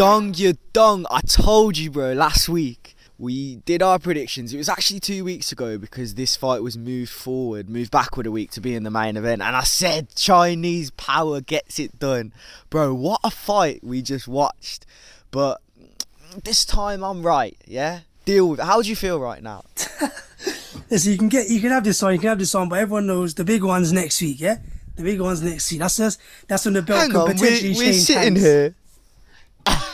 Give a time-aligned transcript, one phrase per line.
[0.00, 1.04] Song Yadong.
[1.10, 2.96] I told you, bro, last week.
[3.18, 4.54] We did our predictions.
[4.54, 8.30] It was actually two weeks ago because this fight was moved forward, moved backward a
[8.30, 9.42] week to be in the main event.
[9.42, 12.32] And I said Chinese power gets it done.
[12.70, 14.86] Bro, what a fight we just watched.
[15.30, 15.60] But
[16.44, 18.00] this time I'm right, yeah?
[18.24, 18.64] Deal with it.
[18.64, 19.64] How do you feel right now?
[20.90, 22.78] Listen, you can get, you can have this one, you can have this one, but
[22.78, 24.60] everyone knows the big one's next week, yeah?
[24.96, 25.80] The big one's next week.
[25.80, 28.40] That's just, that's when the belt Hang on, potentially we're, we're sitting hands.
[28.40, 28.74] here.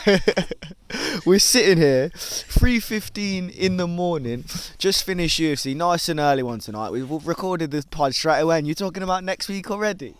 [1.25, 4.45] we're sitting here, three fifteen in the morning.
[4.77, 6.91] Just finished UFC, nice and early one tonight.
[6.91, 10.13] We have recorded this pod straight away, and you're talking about next week already.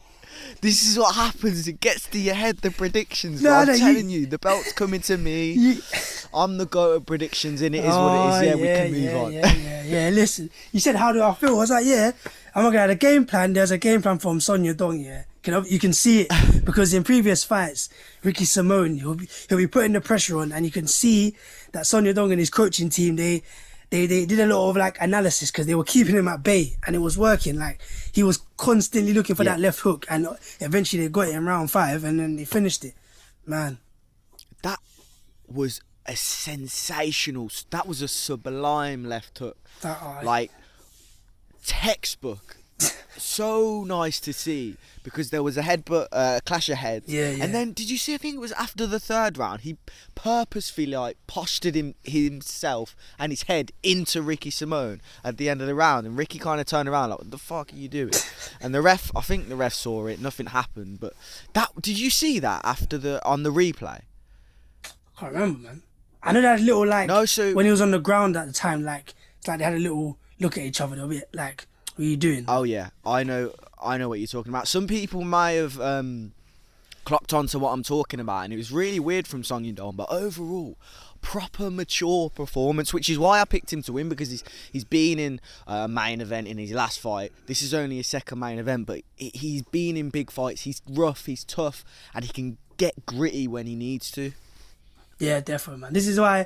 [0.61, 1.67] This is what happens.
[1.67, 2.57] It gets to your head.
[2.57, 3.41] The predictions.
[3.41, 3.51] No.
[3.53, 5.51] I'm no, you- telling you, the belt's coming to me.
[5.57, 5.81] You-
[6.33, 8.53] I'm the go of predictions, and it is Oh, what it is.
[8.53, 9.33] Oh, yeah, we can move yeah, on.
[9.33, 10.09] Yeah, yeah, yeah.
[10.09, 11.51] Listen, you said, how do I feel?
[11.51, 12.11] I was like, yeah,
[12.53, 13.53] I'm not to have a game plan.
[13.53, 15.23] There's a game plan from Song Yadong, yeah.
[15.47, 16.31] Can, you can see it
[16.65, 17.87] because in previous fights,
[18.21, 21.37] Ricky Simone, he'll be, he'll be putting the pressure on, and you can see
[21.71, 23.43] that Song Yadong and his coaching team, they,
[23.89, 26.75] they, they did a lot of like analysis because they were keeping him at bay
[26.85, 27.57] and it was working.
[27.57, 27.79] Like
[28.11, 29.51] he was constantly looking for Yeah.
[29.53, 30.27] that left hook, and
[30.59, 32.93] eventually they got it in round five, and then they finished it.
[33.45, 33.77] Man,
[34.63, 34.79] That
[35.47, 37.49] was a sensational.
[37.69, 39.57] That was a sublime left hook.
[39.79, 40.51] that uh, like
[41.65, 42.57] textbook.
[43.17, 47.11] So nice to see because there was a headbutt, uh, a clash of heads.
[47.11, 47.43] Yeah, yeah.
[47.43, 48.13] And then did you see?
[48.13, 49.61] I think it was after the third round.
[49.61, 49.77] He
[50.15, 55.67] purposefully like postured him himself and his head into Ricky Simone at the end of
[55.67, 58.13] the round, and Ricky kind of turned around like, "What the fuck are you doing?"
[58.61, 60.19] and the ref, I think the ref saw it.
[60.19, 61.13] Nothing happened, but
[61.53, 64.01] that did you see that after the on the replay?
[64.85, 65.83] I can't remember, man.
[66.21, 68.53] I know that little like No, so- when he was on the ground at the
[68.53, 70.95] time, like it's like they had a little look at each other.
[70.95, 71.65] They were a bit like,
[71.97, 73.51] "What are you doing?" Oh yeah, I know,
[73.83, 74.67] I know what you're talking about.
[74.67, 76.31] Some people may have um,
[77.03, 79.95] clocked on to what I'm talking about, and it was really weird from Song Yadong.
[79.95, 80.77] But overall,
[81.21, 85.19] proper mature performance, which is why I picked him to win because he's he's been
[85.19, 87.31] in a main event in his last fight.
[87.47, 90.61] This is only his second main event, but he- he's been in big fights.
[90.61, 94.31] He's rough, he's tough, and he can get gritty when he needs to.
[95.19, 95.93] Yeah, definitely, man.
[95.93, 96.45] This is why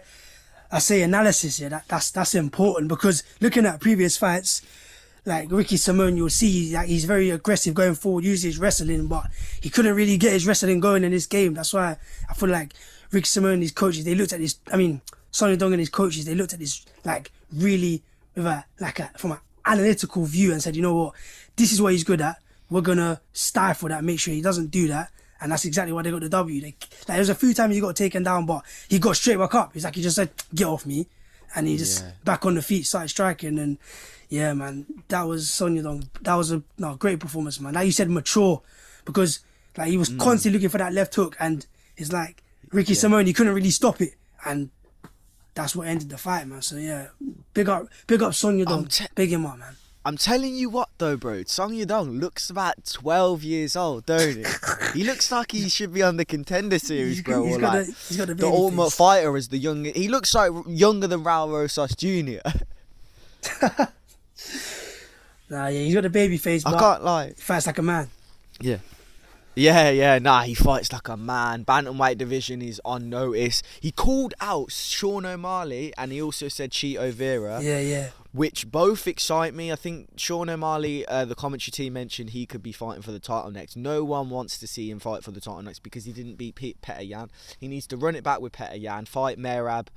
[0.71, 1.59] I say analysis.
[1.59, 4.61] Yeah, that, that's that's important because looking at previous fights,
[5.25, 9.27] like Ricky Simone, you'll see that he's very aggressive going forward, uses his wrestling, but
[9.61, 11.53] he couldn't really get his wrestling going in this game.
[11.53, 11.97] That's why
[12.29, 12.73] I feel like
[13.11, 14.57] Ricky Simone and his coaches, they looked at this.
[14.71, 18.01] I mean, Song Yadong and his coaches, they looked at this like really
[18.35, 21.13] with a like a from an analytical view and said, you know what,
[21.55, 22.37] this is what he's good at.
[22.69, 25.11] We're gonna stifle that, make sure he doesn't do that.
[25.39, 26.61] And that's exactly why they got the W.
[26.61, 29.39] They, like, there was a few times he got taken down, but he got straight
[29.39, 29.73] back up.
[29.73, 31.07] He's like, he just said, get off me.
[31.55, 32.11] And he just Yeah.
[32.23, 33.59] back on the feet, started striking.
[33.59, 33.77] And
[34.29, 36.07] yeah, man, that was Song Yadong.
[36.21, 37.73] That was a no, great performance, man.
[37.73, 38.61] Like you said, mature.
[39.05, 39.39] Because
[39.77, 40.19] like he was Mm.
[40.19, 41.35] constantly looking for that left hook.
[41.39, 41.65] And
[41.97, 42.41] it's like
[42.71, 44.15] Ricky Simone, he couldn't really stop it.
[44.45, 44.69] And
[45.53, 46.61] that's what ended the fight, man.
[46.61, 47.07] So yeah,
[47.53, 48.89] big up, big up Song Yadong.
[48.89, 49.75] Te- big him up, man.
[50.03, 51.43] I'm telling you what though, bro.
[51.45, 54.45] Song Yadong looks about 12 years old, don't he?
[54.99, 57.45] he looks like he should be on the contender series, He's- bro.
[57.45, 59.91] he's or got like the- he's got the ultimate fighter is the younger.
[59.91, 62.39] He looks like younger than Raul Rosas Jr.
[65.49, 67.27] Nah, yeah, he's got a baby face, I can't lie.
[67.27, 68.07] he fights like a man.
[68.61, 68.77] Yeah.
[69.53, 71.65] Yeah, yeah, nah, he fights like a man.
[71.65, 73.61] Bantamweight division is on notice.
[73.81, 77.61] He called out Sean O'Malley and he also said Chito Vera.
[77.61, 78.09] Yeah, yeah.
[78.33, 79.73] Which both excite me.
[79.73, 83.19] I think Sean O'Malley, uh, the commentary team mentioned he could be fighting for the
[83.19, 83.75] title next.
[83.75, 86.55] No one wants to see him fight for the title next because he didn't beat
[86.55, 87.29] Petr Yan.
[87.59, 89.87] He needs to run it back with Petr Yan, fight Merab,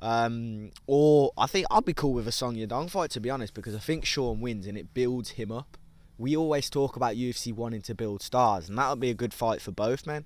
[0.00, 3.54] um, or I think I'd be cool with a Song Yadong fight to be honest
[3.54, 5.76] because I think Sean wins and it builds him up.
[6.18, 9.32] We always talk about UFC wanting to build stars, and that would be a good
[9.32, 10.24] fight for both men.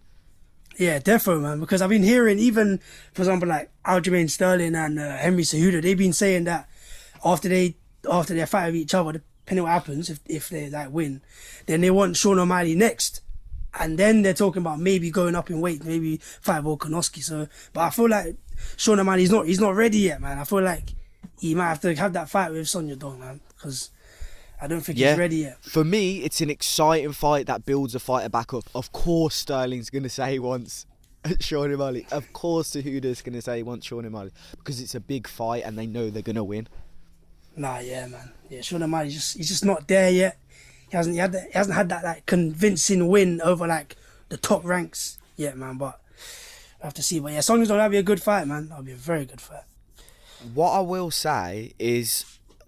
[0.79, 1.61] Yeah, definitely, man.
[1.61, 2.81] Because I've been hearing, even
[3.13, 6.67] for example, like Aljamain Sterling and uh, Henry Cejudo, they've been saying that
[7.25, 7.77] after they
[8.11, 9.13] after they fight with each other,
[9.45, 11.23] depending what happens, if if they like win,
[11.67, 13.21] then they want Sean O'Malley next,
[13.79, 17.23] and then they're talking about maybe going up in weight, maybe fight Volkanovski.
[17.23, 18.37] So, but I feel like
[18.77, 20.39] Sean O'Malley's not he's not ready yet, man.
[20.39, 20.95] I feel like
[21.41, 23.91] he might have to have that fight with Song Yadong, man, because
[24.61, 25.11] I don't think Yeah.
[25.11, 25.59] he's ready yet.
[25.63, 28.65] For me, it's an exciting fight that builds a fighter back up.
[28.75, 30.87] Of course, Sterling's going to say he wants
[31.41, 32.07] Sean O'Malley.
[32.13, 35.65] Of course, Cejudo's going to say he wants Sean O'Malley because it's a big fight
[35.65, 36.69] and they know they're going to win.
[37.57, 38.33] Nah, yeah, man.
[38.49, 40.39] Yeah, Sean O'Malley just he's just not there yet.
[40.91, 43.97] He hasn't he, had that, he hasn't had that like convincing win over like
[44.29, 45.79] the top ranks yet, man.
[45.79, 46.01] But
[46.83, 47.21] I have to see.
[47.21, 48.69] But yeah, Sonya's gonna be a good fight, man.
[48.69, 49.65] That'll be a very good fight.
[50.55, 52.25] What I will say is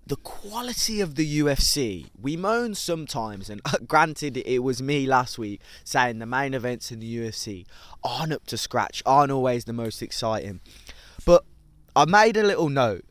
[0.07, 5.39] the quality of the UFC, we moan sometimes, and uh, granted, it was me last
[5.39, 7.67] week saying the main events in the UFC
[8.03, 10.61] aren't up to scratch, aren't always the most exciting.
[11.25, 11.45] But
[11.97, 13.05] I made a little note.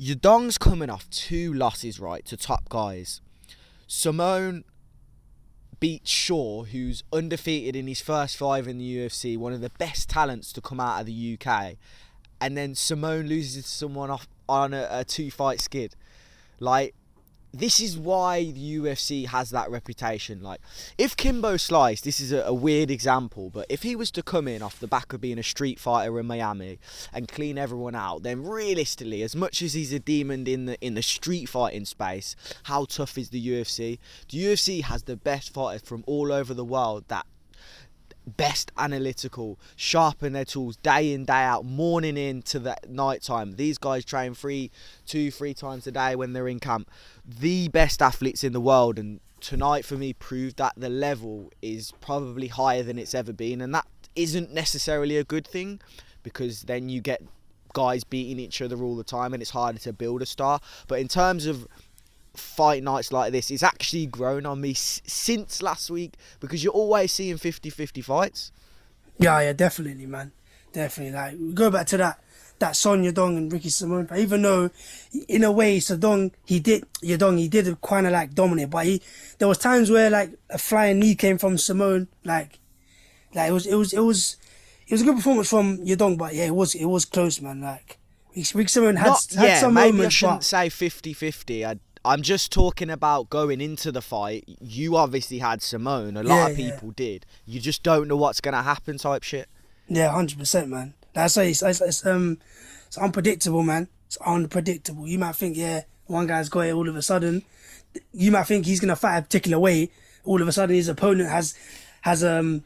[0.00, 3.20] Yadong's coming off two losses, right, to top guys.
[3.86, 4.64] Simone
[5.78, 10.08] beat Shaw, who's undefeated in his first five in the UFC, one of the best
[10.08, 11.74] talents to come out of the UK.
[12.40, 15.94] And then Simone loses to someone off on a, a two fight skid.
[16.58, 16.94] Like,
[17.52, 20.42] this is why the UFC has that reputation.
[20.42, 20.60] Like,
[20.98, 24.46] if Kimbo Slice, this is a, a, weird example, but if he was to come
[24.46, 26.78] in off the back of being a street fighter in Miami
[27.12, 30.94] and clean everyone out, then realistically, as much as he's a demon in the in
[30.94, 33.98] the street fighting space, how tough is the UFC?
[34.28, 37.26] The UFC has the best fighters from all over the world that
[38.30, 43.56] best analytical, sharpen their tools day in, day out, morning in to the night time.
[43.56, 44.70] These guys train three,
[45.06, 46.90] two, three times a day when they're in camp.
[47.24, 51.92] The best athletes in the world, and tonight for me proved that the level is
[52.00, 53.86] probably higher than it's ever been, and that
[54.16, 55.80] isn't necessarily a good thing
[56.22, 57.22] because then you get
[57.72, 60.60] guys beating each other all the time and it's harder to build a star.
[60.88, 61.66] But in terms of
[62.34, 66.72] fight nights like this it's actually grown on me s- since last week because you're
[66.72, 68.52] always seeing 50-50 fights.
[69.18, 70.32] Yeah, yeah, definitely, man,
[70.72, 71.12] definitely.
[71.14, 72.20] Like we go back to that
[72.60, 74.04] that Song Yadong and Ricky Simone.
[74.04, 74.70] But even though,
[75.28, 79.02] in a way, Yadong he did Yadong he did kind of like dominate, but he
[79.38, 82.58] there was times where like a flying knee came from Simone, like
[83.34, 84.36] like it was it was it was
[84.86, 87.60] it was a good performance from Yadong, but yeah, it was it was close, man.
[87.60, 87.98] Like
[88.34, 91.66] Ricky Simone had, Not, had yeah, some maybe moments, I shouldn't but say 50-50.
[91.66, 94.44] I I'm just talking about going into the fight.
[94.60, 96.16] You obviously had Simone.
[96.16, 96.70] A lot Yeah, of yeah.
[96.72, 97.26] people did.
[97.46, 99.48] You just don't know what's gonna happen, type shit.
[99.88, 100.94] Yeah, hundred percent, man.
[101.12, 102.38] That's why it's, it's, it's um
[102.86, 103.88] it's unpredictable, man.
[104.06, 105.06] It's unpredictable.
[105.06, 107.42] You might think, yeah, one guy's got it all of a sudden.
[108.12, 109.90] You might think he's gonna fight a particular way.
[110.24, 111.54] All of a sudden, his opponent has
[112.02, 112.64] has um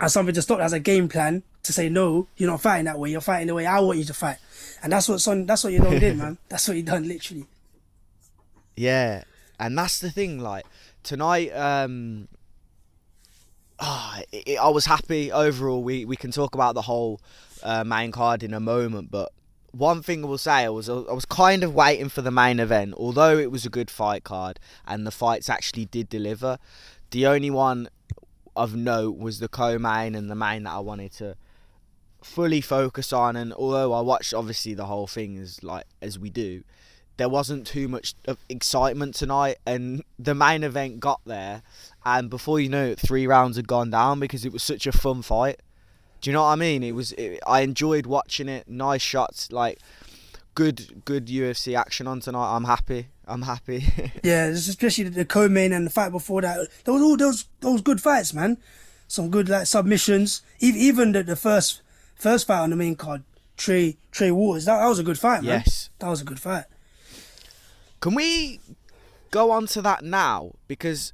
[0.00, 0.58] has something to stop.
[0.60, 2.26] Has a game plan to say no.
[2.36, 3.10] You're not fighting that way.
[3.10, 4.38] You're fighting the way I want you to fight.
[4.82, 5.46] And that's what son.
[5.46, 6.38] That's what you done did, man.
[6.48, 7.46] That's what you done, literally.
[8.76, 9.24] Yeah,
[9.58, 10.38] and that's the thing.
[10.38, 10.64] Like
[11.02, 12.28] tonight, um,
[13.78, 15.82] ah, it, it- I was happy overall.
[15.82, 17.20] We we can talk about the whole
[17.62, 19.32] uh, main card in a moment, but
[19.72, 22.60] one thing I will say, I was I was kind of waiting for the main
[22.60, 26.58] event, although it was a good fight card and the fights actually did deliver.
[27.10, 27.88] The only one
[28.56, 31.36] of note was the co-main and the main that I wanted to
[32.22, 33.34] fully focus on.
[33.36, 36.64] And although I watched obviously the whole thing as like as we do,
[37.22, 38.16] there wasn't too much
[38.48, 39.58] excitement tonight.
[39.64, 41.62] And the main event got there,
[42.04, 44.92] and before you know it, three rounds had gone down because it was such a
[44.92, 45.60] fun fight.
[46.20, 46.82] Do you know what I mean?
[46.82, 47.12] It was.
[47.12, 48.68] It, I enjoyed watching it.
[48.68, 49.78] Nice shots, like
[50.56, 52.56] good, good UFC action on tonight.
[52.56, 53.06] I'm happy.
[53.24, 53.84] I'm happy.
[54.24, 56.66] Yeah, especially the co-main and the fight before that.
[56.84, 58.58] There was all those those good fights, man.
[59.06, 60.42] Some good like submissions.
[60.58, 61.82] Even the, the first
[62.16, 63.22] first fight on the main card,
[63.56, 64.64] Trey Trey Waters.
[64.64, 65.60] That, that was a good fight, man.
[65.60, 65.90] yes.
[66.00, 66.64] That was a good fight.
[68.02, 68.58] Can we
[69.30, 70.56] go on to that now?
[70.66, 71.12] Because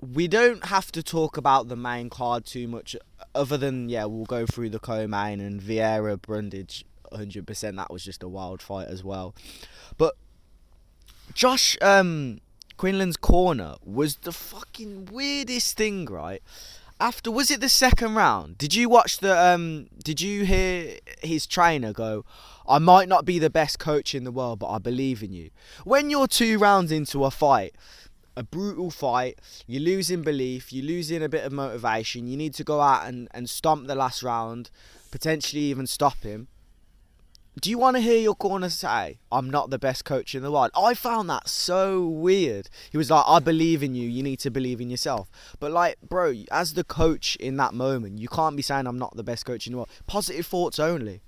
[0.00, 2.94] we don't have to talk about the main card too much,
[3.34, 7.76] other than, yeah, we'll go through the co main and Vieira Brundage 100%.
[7.76, 9.34] That was just a wild fight as well.
[9.98, 10.14] But
[11.34, 12.40] Josh um,
[12.78, 16.42] Quinlan's corner was the fucking weirdest thing, right?
[16.98, 18.56] After was it the second round?
[18.56, 22.24] Did you watch the um did you hear his trainer go,
[22.66, 25.50] I might not be the best coach in the world, but I believe in you.
[25.84, 27.74] When you're two rounds into a fight,
[28.34, 32.64] a brutal fight, you're losing belief, you're losing a bit of motivation, you need to
[32.64, 34.70] go out and, and stomp the last round,
[35.10, 36.48] potentially even stop him.
[37.58, 40.50] Do you want to hear your corner say, I'm not the best coach in the
[40.50, 40.70] world?
[40.76, 42.68] I found that so weird.
[42.90, 45.30] He was like, I believe in you, you need to believe in yourself.
[45.58, 49.16] But, like, bro, as the coach in that moment, you can't be saying I'm not
[49.16, 49.88] the best coach in the world.
[50.06, 51.22] Positive thoughts only.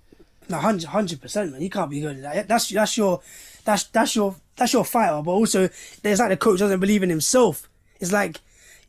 [0.51, 1.63] No, hundred percent, man.
[1.63, 2.49] You can't be good at that.
[2.49, 3.21] That's that's your
[3.65, 5.21] that's that's your that's your fighter.
[5.23, 5.69] But also,
[6.03, 7.69] there's like the coach doesn't believe in himself.
[8.01, 8.41] It's like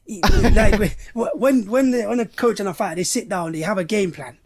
[0.53, 3.77] like when when the, when a coach and a fighter they sit down, they have
[3.77, 4.37] a game plan,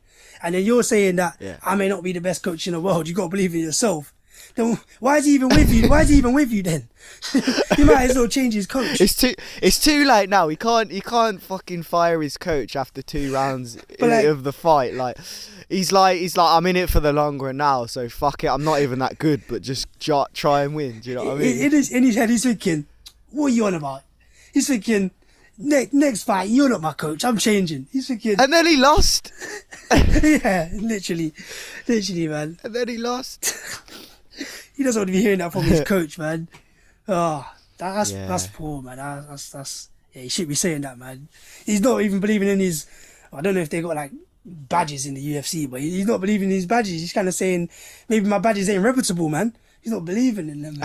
[0.44, 1.58] and then you're saying that Yeah.
[1.64, 3.08] I may not be the best coach in the world.
[3.08, 4.14] You got to believe in yourself.
[4.56, 5.90] Then why is he even with you?
[5.90, 6.90] Why is he even with you then?
[7.78, 9.02] you might as well change his coach.
[9.02, 10.48] It's too it's too late now.
[10.48, 14.94] He can't he can't fucking fire his coach after two rounds like- of the fight.
[14.94, 15.18] Like
[15.70, 18.48] he's like he's like I'm in it for the long run now, so fuck it.
[18.48, 21.00] I'm not even that good, but just try and win.
[21.00, 21.58] Do you know what I mean?
[21.58, 22.86] in his, in his head, he's thinking,
[23.32, 24.02] "What are you on about?"
[24.54, 25.10] He's thinking,
[25.58, 27.24] "Next next fight, you're not my coach.
[27.24, 28.40] I'm changing." He's a kid.
[28.42, 29.32] and then he lost.
[29.92, 31.34] yeah, literally,
[31.88, 32.60] literally, man.
[32.64, 33.46] And then he lost.
[34.76, 36.48] he doesn't want to be hearing that from his coach, man.
[37.08, 37.46] Oh,
[37.78, 38.28] that's Yeah.
[38.28, 38.98] that's poor, man.
[38.98, 40.24] That, that's that's yeah.
[40.24, 41.28] He should be saying that, man.
[41.66, 42.86] He's not even believing in his.
[43.32, 44.12] I don't know if they got like
[44.46, 47.00] badges in the UFC, but he's not believing in his badges.
[47.02, 47.70] He's kind of saying
[48.10, 49.56] maybe my badges ain't reputable, man.
[49.82, 50.76] He's not believing in them.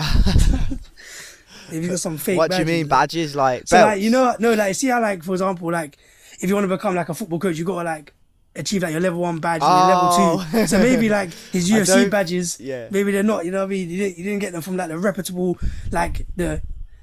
[1.71, 2.37] Maybe he's got some fake.
[2.37, 3.95] what do you mean badges like So belts?
[3.95, 5.97] like you know no like see how like for example like
[6.41, 8.13] if you want to become like a football coach you gotta like
[8.55, 10.35] achieve like your level one badge and your Oh.
[10.35, 10.67] level two.
[10.67, 12.87] So maybe like his UFC badges, yeah.
[12.91, 13.45] maybe they're not.
[13.45, 13.89] You know what I mean?
[13.89, 15.57] You didn't, you didn't get them from like the reputable
[15.91, 16.61] like the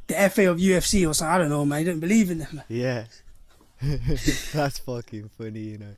[0.08, 1.34] the FA of UFC or something.
[1.34, 1.80] I don't know, man.
[1.80, 2.62] You don't believe in them.
[2.68, 3.04] Yeah.
[3.82, 5.94] That's fucking funny, you know.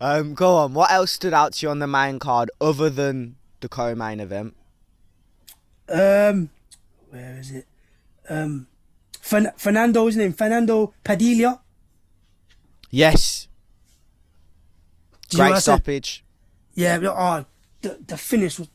[0.00, 0.74] Um, go on.
[0.74, 4.54] What else stood out to you on the main card other than the co-main event?
[5.88, 6.50] Um,
[7.10, 7.66] where is it?
[8.30, 8.66] Um,
[9.20, 11.60] Fern- Fernando's name Fernando Padilla.
[12.90, 13.48] Yes.
[15.28, 16.24] Do you know what Great stoppage.
[16.74, 17.44] Yeah, oh,
[17.82, 18.68] the, the finish was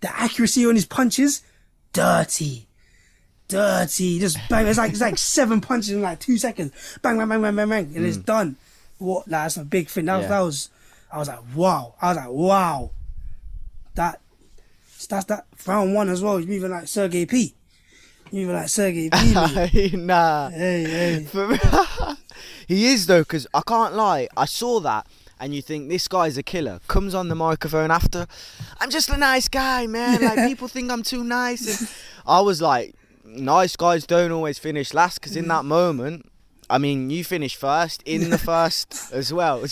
[0.00, 1.42] the accuracy on his punches,
[1.92, 2.66] dirty,
[3.46, 4.18] dirty.
[4.18, 4.66] Just bang.
[4.66, 6.72] It's like it's like seven punches in like two seconds.
[7.02, 8.56] Bang, bang, bang, bang, bang, bang, and it's done.
[8.98, 9.28] What?
[9.28, 10.06] Like, that's a big thing.
[10.06, 10.28] That, was Mm.
[10.28, 10.28] Yeah.
[10.28, 10.70] that was.
[11.10, 11.94] I was like, wow.
[12.02, 12.90] I was like, wow.
[13.94, 14.20] That.
[15.08, 16.36] That's that round one as well.
[16.38, 17.54] He's moving like Sergey P.
[18.32, 19.08] Moving like Sergey
[19.94, 20.50] nah.
[20.50, 21.26] hey, hey.
[22.68, 24.28] He is though, because I can't lie.
[24.36, 25.06] I saw that,
[25.40, 26.80] and you think this guy's a killer.
[26.86, 28.26] Comes on the microphone after,
[28.80, 30.20] I'm just a nice guy, man.
[30.28, 31.80] Like people think I'm too nice.
[31.80, 31.88] And
[32.26, 32.94] I was like,
[33.24, 36.26] nice guys don't always finish last, because in that moment.
[36.70, 39.64] I mean, you finished first in the first as well.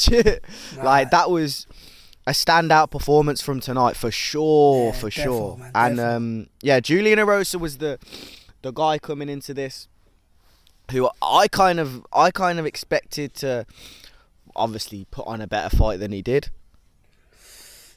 [0.83, 1.67] like that was
[2.27, 5.57] a standout performance from tonight for sure, Yeah, for sure.
[5.59, 7.99] man, and um, yeah, Julian Erosa was the
[8.63, 9.89] the guy coming into this
[10.91, 13.67] who I kind of I kind of expected to
[14.55, 16.49] obviously put on a better fight than he did.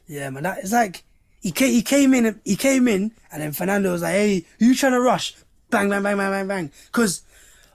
[0.08, 0.44] Yeah, man.
[0.44, 1.04] That, it's like
[1.42, 4.74] he came, he came in, he came in, and then Fernando was like, "Hey, you
[4.76, 5.36] trying to rush?"
[5.70, 6.72] Bang, bang, bang, bang, bang, bang.
[6.88, 7.22] Because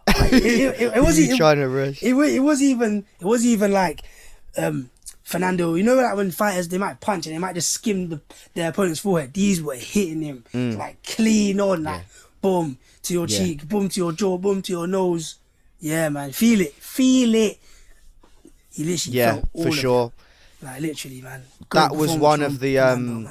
[0.09, 2.03] it, it, it, it was He it, trying to rush.
[2.03, 4.03] it, it was even it was even like
[4.59, 4.91] um
[5.23, 5.75] Fernando.
[5.75, 8.21] You know, like when fighters they might punch and they might just skim the,
[8.55, 9.33] their opponent's forehead.
[9.33, 10.45] These were hitting him
[10.77, 12.03] like clean on, like
[12.45, 13.27] boom to your.
[13.27, 13.39] Yeah.
[13.39, 15.37] cheek, boom to your jaw, boom to your nose.
[15.81, 17.59] Yeah, man, feel it, feel it.
[18.73, 19.73] He literally yeah, for of it.
[19.73, 20.13] sure.
[20.63, 21.43] Like literally, man.
[21.73, 23.29] That was one of the, um.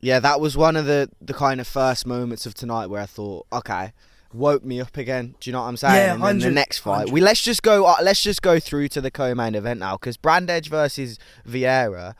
[0.00, 3.06] Yeah, that was one of the the kind of first moments of tonight where I
[3.06, 3.92] thought, okay,
[4.32, 5.34] woke me up again.
[5.40, 5.94] Do you know what I'm saying?
[5.94, 7.12] Yeah, and then the next fight, 100.
[7.12, 7.84] we let's just go.
[7.84, 12.14] Uh, let's just go through to the co-main event now because Brundage versus Vieira.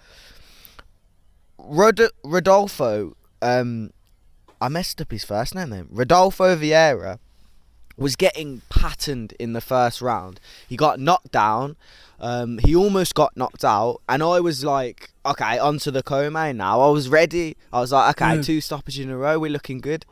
[1.58, 3.90] Rod- Rodolfo, um,
[4.60, 5.88] I messed up his first name then.
[5.90, 7.18] Rodolfo Vieira
[7.96, 10.40] was getting patterned in the first round.
[10.68, 11.76] He got knocked down.
[12.18, 16.80] Um, he almost got knocked out, and I was like, "Okay, onto the co-main now."
[16.80, 17.56] I was ready.
[17.72, 18.44] I was like, "Okay, Mm.
[18.44, 19.38] two stoppages in a row.
[19.38, 20.04] We're looking good."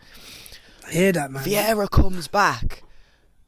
[0.87, 1.45] I hear that, man.
[1.45, 2.83] Vieira comes back.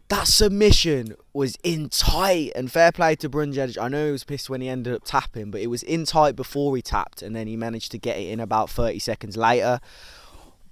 [0.08, 3.78] That submission was in tight, and fair play to Brundage.
[3.78, 6.36] I know he was pissed when he ended up tapping, but it was in tight
[6.36, 9.80] before he tapped, and then he managed to get it in about 30 seconds later.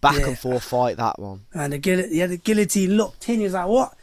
[0.00, 0.28] Back Yeah.
[0.28, 1.46] and forth fight that one.
[1.52, 3.38] And the, guil- he had the guillotine locked in.
[3.38, 3.94] He was like, what?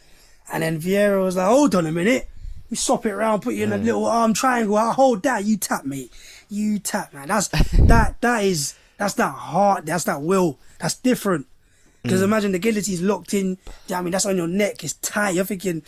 [0.51, 2.27] And then Vieira was like, hold on a minute.
[2.69, 4.75] We swap it around, put you in a little arm triangle.
[4.75, 5.45] I hold that.
[5.45, 6.09] You tap, me.
[6.49, 7.27] You tap, man.
[7.29, 7.47] That's
[7.87, 8.15] that.
[8.21, 9.85] That is that's that heart.
[9.85, 10.57] That's that will.
[10.79, 11.45] That's different.
[12.03, 13.41] Because imagine the guillotine's locked in.
[13.41, 14.83] do you know what I mean, that's on your neck.
[14.83, 15.31] It's tight.
[15.35, 15.81] You're thinking,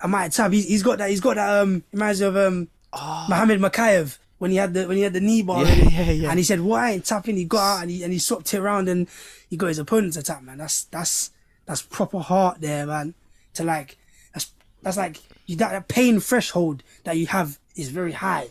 [0.00, 0.52] I might tap.
[0.52, 1.10] He's, he's got that.
[1.10, 1.62] He's got that.
[1.62, 5.20] Um, reminds me of um, Mohammed Makayev when he had the when he had the
[5.20, 5.64] knee bar.
[5.64, 6.30] Yeah, in yeah, yeah.
[6.30, 8.58] And he said, "Why ain't tapping?" He got out and he and he swapped it
[8.58, 9.08] around and
[9.48, 10.42] he got his opponent to tap.
[10.42, 11.30] Man, that's that's
[11.66, 13.14] that's proper heart there, man.
[13.54, 13.98] To like
[14.32, 14.52] that's
[14.82, 18.48] that's like you, that, that pain threshold that you have is very high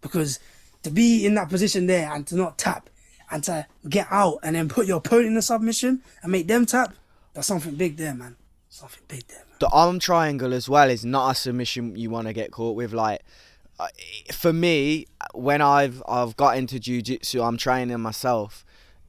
[0.00, 0.38] because
[0.82, 2.88] to be in that position there and to not tap
[3.30, 6.64] and to get out and then put your opponent in a submission and make them
[6.64, 6.94] tap,
[7.34, 8.36] that's something big there, man.
[8.68, 9.56] Something big there, man.
[9.58, 12.92] the arm triangle as well is not a submission you want to get caught with.
[12.92, 13.22] Like
[14.32, 18.64] for me, when I've I've got into jujitsu, I'm training myself.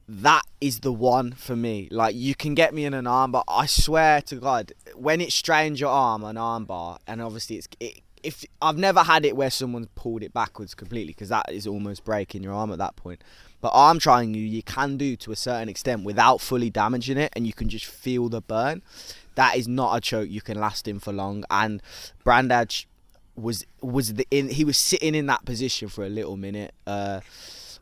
[0.08, 1.88] That is the one for me.
[1.90, 5.32] Like you can get me in an arm, but I swear to God, when it
[5.32, 9.36] strains your arm, an arm bar, and obviously it's it, if I've never had it
[9.36, 12.96] where someone's pulled it backwards completely because that is almost breaking your arm at that
[12.96, 13.22] point.
[13.60, 17.32] But arm trying you you can do to a certain extent without fully damaging it,
[17.36, 18.82] and you can just feel the burn
[19.38, 21.44] that is not a choke you can last in for long.
[21.48, 21.80] And
[22.24, 22.88] Brundage
[23.40, 27.20] was was the in he was sitting in that position for a little minute uh,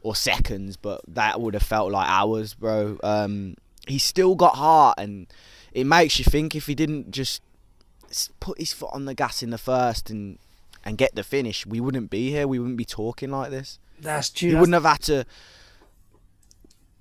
[0.02, 2.98] or seconds, but that would have felt like hours, bro.
[3.02, 5.26] Um, he's still got heart, and
[5.72, 7.42] it makes you think if he didn't just
[8.40, 10.38] put his foot on the gas in the first and
[10.84, 12.46] and get the finish, we wouldn't be here.
[12.46, 13.78] We wouldn't be talking like this.
[14.00, 14.48] That's true.
[14.48, 15.24] He That's- wouldn't have had to.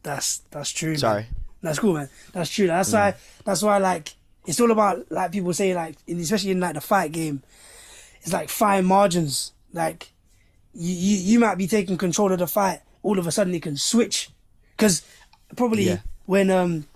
[0.03, 0.95] That's that's true.
[0.97, 1.23] Sorry.
[1.23, 1.35] man.
[1.61, 2.09] that's cool, man.
[2.31, 2.67] That's true.
[2.67, 2.93] That's Mm.
[2.93, 3.15] why.
[3.43, 3.77] That's why.
[3.79, 7.41] Like, it's all about like people say, like, in, especially in like the fight game,
[8.25, 9.53] it's like fine margins.
[9.71, 10.11] Like,
[10.73, 13.61] you, you you might be taking control of the fight, all of a sudden it
[13.61, 14.29] can switch,
[14.75, 15.03] because
[15.55, 15.99] probably Yeah.
[16.25, 16.87] when um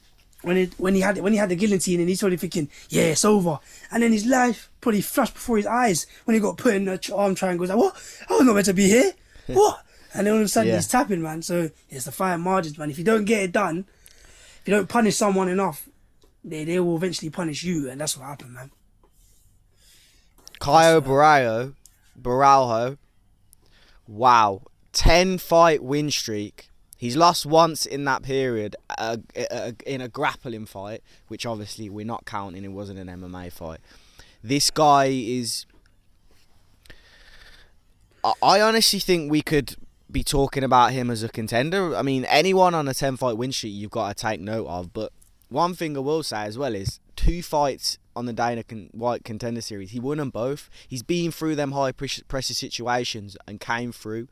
[0.42, 3.04] when it when he had when he had the guillotine and he's probably thinking, yeah,
[3.04, 3.60] it's over,
[3.92, 7.14] and then his life probably flashed before his eyes when he got put in the
[7.16, 7.64] arm triangle.
[7.66, 7.96] He's like, what?
[8.30, 9.12] I was not meant to be here.
[9.48, 9.84] what?
[10.14, 10.76] And then all of a sudden Yeah.
[10.78, 11.42] he's tapping, man.
[11.44, 12.90] So it's the fine margins, man.
[12.90, 13.86] If you don't get it done,
[14.62, 15.88] if you don't punish someone enough,
[16.44, 18.72] they they will eventually punish you, and that's what happened, man.
[20.60, 21.74] Caio Barao,
[22.22, 22.98] Borralho,
[24.08, 24.62] wow,
[24.92, 26.70] ten fight win streak.
[26.98, 29.18] He's lost once in that period uh,
[29.50, 32.66] uh, in a grappling fight, which obviously we're not counting.
[32.66, 33.80] It wasn't an MMA fight.
[34.44, 35.66] This guy is.
[38.24, 39.76] I- I honestly think we could
[40.12, 41.96] be talking about him as a contender.
[41.96, 44.92] I mean, anyone on a ten fight win streak you've got to take note of.
[44.92, 45.14] But
[45.48, 49.24] one thing I will say as well is two fights on the Dana Con- White
[49.24, 49.92] Contender Series.
[49.92, 50.70] He won them both.
[50.88, 54.28] He's been through them high pressure situations and came through.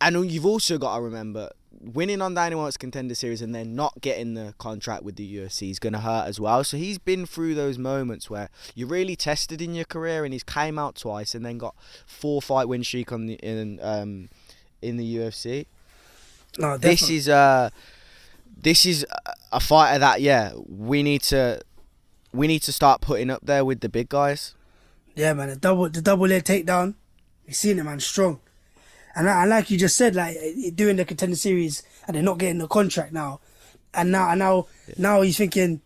[0.00, 4.00] And you've also got to remember winning on Dana White's Contender Series and then not
[4.00, 6.64] getting the contract with the UFC is going to hurt as well.
[6.64, 10.42] So he's been through those moments where you're really tested in your career, and he's
[10.42, 11.74] came out twice and then got
[12.06, 14.28] four fight win streak on the in um
[14.82, 15.66] in the UFC
[16.58, 17.70] No, this is uh
[18.62, 21.60] this is a- a fighter that yeah we need to
[22.32, 24.54] we need to start putting up there with the big guys
[25.14, 26.94] Yeah, man, the double the double leg takedown.
[27.46, 28.40] You seen it, man, strong.
[29.16, 32.22] And, I- and like you just said, like eh, doing the contender series, and they're
[32.22, 33.40] not getting the contract now,
[33.92, 35.80] and now and now now he's thinking,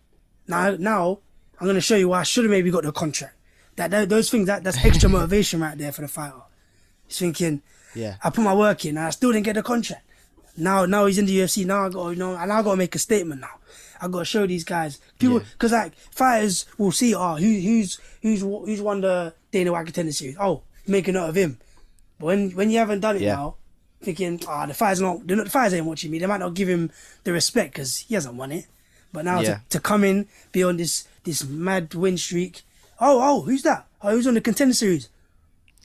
[0.47, 1.19] now now
[1.59, 3.35] I'm gonna show you why I should have maybe got the contract.
[3.77, 6.43] That, that those things that that's extra motivation right there for the fighter.
[7.07, 7.63] He's thinking,
[7.95, 10.03] yeah I put my work in and I still didn't get the contract.
[10.57, 11.65] Now, now he's in the UFC.
[11.67, 13.41] Now I got, you know, and I got to make a statement.
[13.41, 13.59] Now
[14.05, 15.47] I got to show these guys people Yeah.
[15.53, 20.13] because like fighters will see, oh, who, who's who's who's won the Dana White Contender
[20.13, 20.37] Series.
[20.39, 21.59] Oh, make a note of him.
[22.19, 23.35] But when when you haven't done it Yeah.
[23.37, 23.55] now,
[24.03, 26.19] thinking, ah, the fighters not, they're not, the fighters ain't watching me.
[26.19, 26.91] They might not give him
[27.25, 28.67] the respect because he hasn't won it.
[29.13, 29.55] But now Yeah.
[29.55, 32.63] to, to come in, be on this this mad win streak.
[33.01, 33.87] Oh, oh, who's that?
[34.03, 35.09] Oh, who's on the Contender Series?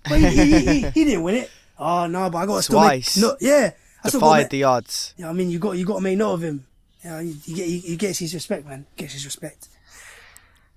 [0.10, 1.50] Well, he, he, he, he didn't win it.
[1.78, 3.18] Oh no, but I got to still make Twice.
[3.18, 3.72] no, yeah.
[4.04, 6.42] I defied the odds yeah, I mean, you got you got to make note of
[6.44, 6.66] him.
[7.04, 8.86] Yeah, you, you get he, he gets his respect, man.
[8.98, 9.70] Gets his respect.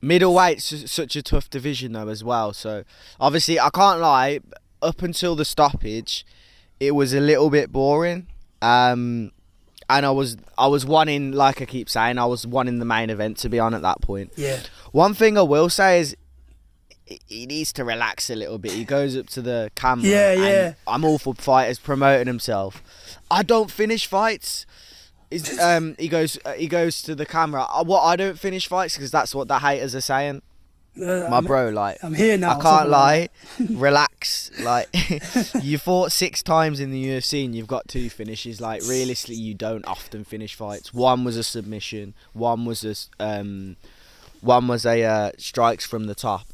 [0.02, 2.82] middleweight's such a tough division though as well so
[3.20, 4.40] obviously i can't lie
[4.80, 6.26] up until the stoppage
[6.80, 8.26] it was a little bit boring
[8.62, 9.30] um
[9.88, 13.10] and i was i was wanting like i keep saying i was wanting the main
[13.10, 14.58] event to be on at that point Yeah,
[14.90, 16.16] One thing I will say is
[17.06, 18.72] he- he needs to relax a little bit.
[18.72, 20.06] He goes up to the camera.
[20.08, 20.74] Yeah, and yeah.
[20.86, 22.82] I'm all for fighters promoting himself.
[23.30, 24.64] I don't finish fights.
[25.32, 27.62] Is um he goes uh, he goes to the camera.
[27.70, 30.42] Uh, what I don't finish fights because that's what the haters are saying.
[30.94, 32.50] Uh, My I'm, bro, like I'm here now.
[32.50, 33.18] I can't something lie.
[33.58, 34.50] like Relax.
[34.60, 34.88] Like
[35.62, 38.60] you fought six times in the UFC and you've got two finishes.
[38.60, 40.92] Like realistically, you don't often finish fights.
[40.92, 42.12] One was a submission.
[42.34, 43.76] One was a s- um,
[44.42, 46.46] one was a uh, strikes from the top.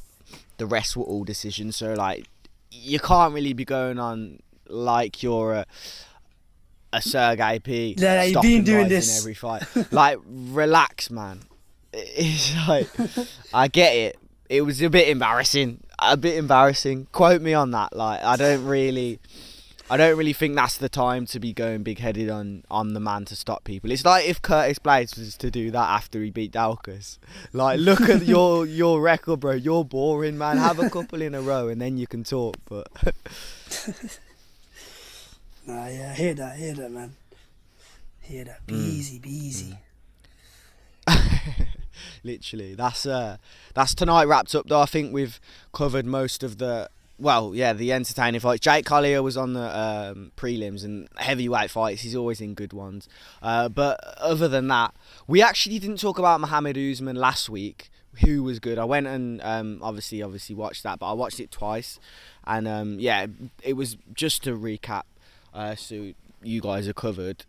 [0.58, 1.74] The rest were all decisions.
[1.76, 2.26] So like,
[2.70, 5.66] you can't really be going on like you're a
[6.92, 7.94] a Sergey P.
[7.98, 9.16] Yeah, you've been doing this.
[9.16, 9.64] in every fight.
[9.92, 11.40] like, relax, man.
[11.92, 12.88] It's like
[13.52, 14.18] I get it.
[14.48, 15.82] It was a bit embarrassing.
[15.98, 17.08] A bit embarrassing.
[17.12, 17.94] Quote me on that.
[17.94, 19.20] Like I don't really
[19.90, 23.00] I don't really think that's the time to be going big headed on, on the
[23.00, 23.90] man to stop people.
[23.90, 27.18] It's like if Curtis Blaydes was to do that after he beat Daukaus.
[27.52, 29.52] Like look at your your record, bro.
[29.52, 30.58] You're boring, man.
[30.58, 32.56] Have a couple in a row and then you can talk.
[32.68, 32.88] But
[35.68, 36.52] Nah, yeah, I hear that.
[36.52, 37.14] I hear that, man.
[38.22, 38.66] Hear that.
[38.66, 39.18] Be easy.
[39.18, 39.78] Be easy.
[42.24, 43.36] literally, that's uh
[43.74, 44.66] that's tonight wrapped up.
[44.66, 45.38] Though I think we've
[45.74, 48.60] covered most of the well, yeah, the entertaining fights.
[48.60, 52.00] Jake Collier was on the um, prelims and heavyweight fights.
[52.00, 53.06] He's always in good ones.
[53.42, 54.94] Uh, but other than that,
[55.26, 57.90] we actually didn't talk about Mohammed Usman last week,
[58.24, 58.78] who was good.
[58.78, 62.00] I went and um, obviously, obviously watched that, but I watched it twice,
[62.46, 63.26] and um, yeah,
[63.62, 65.02] it was just to recap.
[65.58, 67.44] Uh, so you guys are covered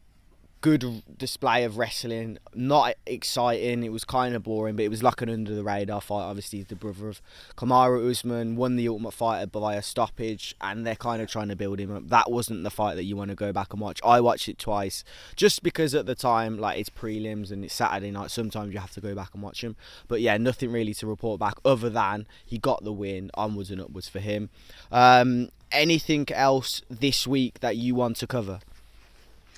[0.61, 2.37] good display of wrestling.
[2.53, 3.83] Not exciting.
[3.83, 6.23] It was kind of boring, but it was like an under the radar fight.
[6.23, 7.21] Obviously, the brother of
[7.55, 11.55] Kamaru Usman won the Ultimate Fighter by a stoppage, and they're kind of trying to
[11.55, 12.09] build him up.
[12.09, 13.99] That wasn't the fight that you want to go back and watch.
[14.03, 15.03] I watched it twice
[15.35, 18.31] just because at the time, like it's prelims and it's Saturday night.
[18.31, 19.75] Sometimes you have to go back and watch them.
[20.07, 23.31] But yeah, nothing really to report back other than he got the win.
[23.33, 24.49] Onwards and upwards for him.
[24.91, 28.59] Um, anything else this week that you want to cover?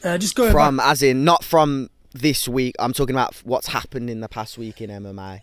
[0.04, 2.76] Uh, just going from back, as in not from this week.
[2.80, 5.42] I'm talking about what's happened in the past week in MMA.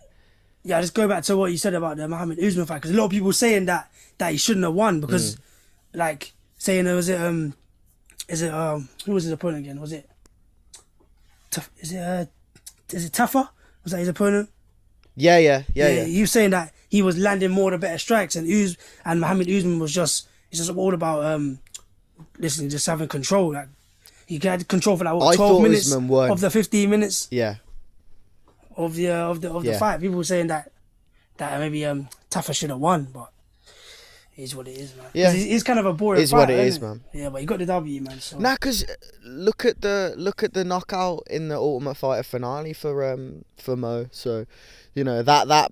[0.63, 2.97] yeah, just go back to what you said about the Muhammad Usman fight because a
[2.97, 5.39] lot of people saying that that he shouldn't have won because, Mm.
[5.93, 7.53] like, saying was it um,
[8.27, 9.79] is it um, who was his opponent again?
[9.79, 10.09] Was it?
[11.51, 12.25] Tough, is it uh,
[12.91, 13.49] is it tougher?
[13.83, 14.49] Was that his opponent?
[15.15, 16.03] Yeah, yeah, yeah, yeah.
[16.05, 19.49] He was saying that he was landing more the better strikes, and Uz and Muhammad
[19.49, 21.59] Usman was just it's just all about um,
[22.37, 23.53] listen, just having control.
[23.53, 23.69] Like
[24.29, 27.55] he had control for like what, I twelve minutes of the fifteen minutes yeah.
[28.77, 29.79] of the uh, of the of the Yeah.
[29.79, 29.99] fight.
[29.99, 30.71] People were saying that
[31.37, 33.31] that maybe um Tafa should have won, but
[34.37, 35.07] it is what it is, man.
[35.13, 35.31] Yeah.
[35.33, 36.21] it's, it's kind of a boring.
[36.21, 37.01] Is what it is, man.
[37.11, 38.19] Yeah, but he got the W, man.
[38.19, 42.23] So Nah, cause uh, look at the look at the knockout in the Ultimate Fighter
[42.23, 44.05] finale for um for Mo.
[44.11, 44.45] So,
[44.93, 45.71] you know that that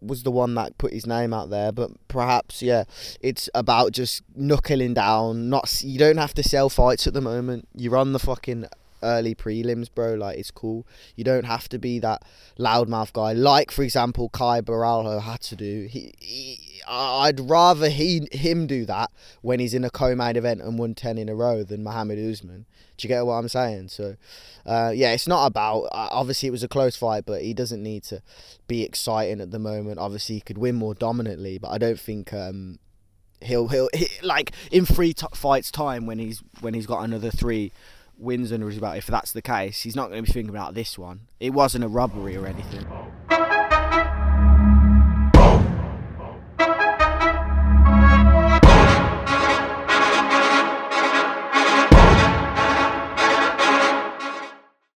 [0.00, 1.72] was the one that put his name out there.
[1.72, 2.84] But perhaps yeah,
[3.20, 5.48] it's about just knuckling down.
[5.48, 7.68] Not you don't have to sell fights at the moment.
[7.74, 8.66] You're on the fucking
[9.02, 10.14] early prelims, bro.
[10.14, 10.86] Like it's cool.
[11.16, 12.22] You don't have to be that
[12.58, 13.32] loudmouth guy.
[13.32, 15.86] Like for example, Caio Borralho had to do.
[15.90, 19.10] He, he I'd rather he him do that
[19.42, 22.66] when he's in a co-main event and won ten in a row than Mohammed Usman.
[22.96, 23.88] Do you get what I'm saying?
[23.88, 24.16] So,
[24.66, 25.82] uh, yeah, it's not about.
[25.84, 28.22] Uh, obviously, it was a close fight, but he doesn't need to
[28.66, 30.00] be exciting at the moment.
[30.00, 32.80] Obviously, he could win more dominantly, but I don't think um,
[33.40, 37.30] he'll he'll he, like in three t- fights time when he's when he's got another
[37.30, 37.72] three
[38.18, 38.96] wins under his belt.
[38.96, 41.20] If that's the case, he's not going to be thinking about this one.
[41.40, 42.86] It wasn't a robbery or anything.